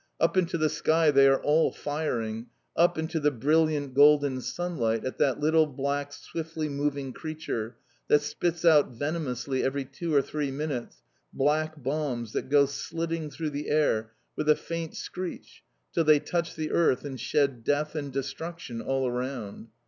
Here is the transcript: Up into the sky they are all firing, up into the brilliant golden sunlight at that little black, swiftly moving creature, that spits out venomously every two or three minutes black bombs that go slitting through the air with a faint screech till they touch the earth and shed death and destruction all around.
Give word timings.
Up 0.19 0.35
into 0.35 0.57
the 0.57 0.67
sky 0.67 1.11
they 1.11 1.27
are 1.27 1.39
all 1.43 1.71
firing, 1.71 2.47
up 2.75 2.97
into 2.97 3.19
the 3.19 3.29
brilliant 3.29 3.93
golden 3.93 4.41
sunlight 4.41 5.05
at 5.05 5.19
that 5.19 5.39
little 5.39 5.67
black, 5.67 6.11
swiftly 6.11 6.67
moving 6.67 7.13
creature, 7.13 7.75
that 8.07 8.23
spits 8.23 8.65
out 8.65 8.89
venomously 8.93 9.63
every 9.63 9.85
two 9.85 10.11
or 10.15 10.23
three 10.23 10.49
minutes 10.49 11.03
black 11.31 11.77
bombs 11.83 12.33
that 12.33 12.49
go 12.49 12.65
slitting 12.65 13.29
through 13.29 13.51
the 13.51 13.69
air 13.69 14.11
with 14.35 14.49
a 14.49 14.55
faint 14.55 14.95
screech 14.95 15.63
till 15.93 16.03
they 16.03 16.19
touch 16.19 16.55
the 16.55 16.71
earth 16.71 17.05
and 17.05 17.19
shed 17.19 17.63
death 17.63 17.93
and 17.93 18.11
destruction 18.11 18.81
all 18.81 19.07
around. 19.07 19.67